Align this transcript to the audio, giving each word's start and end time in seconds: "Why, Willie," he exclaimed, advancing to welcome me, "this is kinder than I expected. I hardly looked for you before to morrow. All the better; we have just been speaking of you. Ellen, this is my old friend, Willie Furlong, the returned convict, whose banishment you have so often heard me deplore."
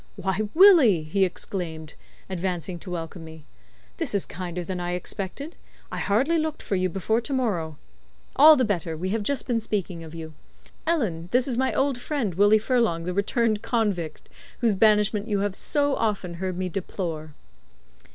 "Why, 0.15 0.49
Willie," 0.55 1.03
he 1.03 1.23
exclaimed, 1.25 1.93
advancing 2.27 2.79
to 2.79 2.89
welcome 2.89 3.23
me, 3.23 3.45
"this 3.97 4.15
is 4.15 4.25
kinder 4.25 4.63
than 4.63 4.79
I 4.79 4.93
expected. 4.93 5.53
I 5.91 5.99
hardly 5.99 6.39
looked 6.39 6.63
for 6.63 6.75
you 6.75 6.89
before 6.89 7.21
to 7.21 7.31
morrow. 7.33 7.77
All 8.35 8.55
the 8.55 8.65
better; 8.65 8.97
we 8.97 9.09
have 9.09 9.21
just 9.21 9.45
been 9.45 9.61
speaking 9.61 10.03
of 10.03 10.15
you. 10.15 10.33
Ellen, 10.87 11.29
this 11.31 11.47
is 11.47 11.55
my 11.55 11.71
old 11.75 11.99
friend, 12.01 12.33
Willie 12.33 12.57
Furlong, 12.57 13.03
the 13.03 13.13
returned 13.13 13.61
convict, 13.61 14.27
whose 14.59 14.73
banishment 14.73 15.27
you 15.27 15.41
have 15.41 15.53
so 15.53 15.95
often 15.95 16.33
heard 16.41 16.57
me 16.57 16.67
deplore." 16.67 17.35